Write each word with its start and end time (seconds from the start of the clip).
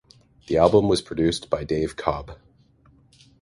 The 0.47 0.57
album 0.57 0.87
was 0.87 0.99
produced 1.03 1.51
by 1.51 1.63
Dave 1.63 1.95
Cobb. 1.95 2.35